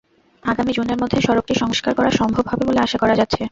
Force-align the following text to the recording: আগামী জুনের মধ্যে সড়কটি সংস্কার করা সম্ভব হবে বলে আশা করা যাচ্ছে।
আগামী 0.43 0.71
জুনের 0.73 0.97
মধ্যে 0.97 1.19
সড়কটি 1.21 1.53
সংস্কার 1.55 1.93
করা 1.95 2.11
সম্ভব 2.11 2.43
হবে 2.47 2.63
বলে 2.67 2.79
আশা 2.81 2.97
করা 2.97 3.15
যাচ্ছে। 3.15 3.41